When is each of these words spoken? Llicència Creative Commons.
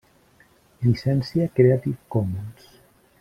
Llicència 0.85 1.49
Creative 1.59 1.99
Commons. 2.17 2.67